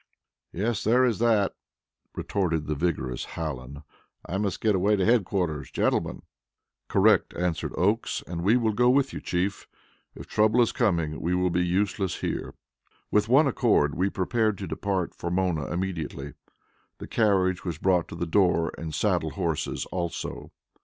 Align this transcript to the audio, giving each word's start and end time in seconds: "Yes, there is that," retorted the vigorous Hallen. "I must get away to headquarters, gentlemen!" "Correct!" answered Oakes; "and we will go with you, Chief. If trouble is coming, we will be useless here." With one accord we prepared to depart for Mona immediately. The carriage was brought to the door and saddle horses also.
"Yes, 0.51 0.83
there 0.83 1.05
is 1.05 1.19
that," 1.19 1.53
retorted 2.15 2.65
the 2.65 2.73
vigorous 2.73 3.23
Hallen. 3.37 3.83
"I 4.25 4.39
must 4.39 4.59
get 4.59 4.73
away 4.73 4.95
to 4.95 5.05
headquarters, 5.05 5.69
gentlemen!" 5.69 6.23
"Correct!" 6.87 7.35
answered 7.35 7.75
Oakes; 7.77 8.23
"and 8.25 8.41
we 8.41 8.57
will 8.57 8.73
go 8.73 8.89
with 8.89 9.13
you, 9.13 9.21
Chief. 9.21 9.67
If 10.15 10.25
trouble 10.25 10.59
is 10.63 10.71
coming, 10.71 11.21
we 11.21 11.35
will 11.35 11.51
be 11.51 11.63
useless 11.63 12.21
here." 12.21 12.55
With 13.11 13.29
one 13.29 13.45
accord 13.45 13.93
we 13.93 14.09
prepared 14.09 14.57
to 14.57 14.67
depart 14.67 15.13
for 15.13 15.29
Mona 15.29 15.67
immediately. 15.71 16.33
The 16.97 17.05
carriage 17.05 17.63
was 17.63 17.77
brought 17.77 18.07
to 18.07 18.15
the 18.15 18.25
door 18.25 18.71
and 18.79 18.95
saddle 18.95 19.29
horses 19.29 19.85
also. 19.91 20.51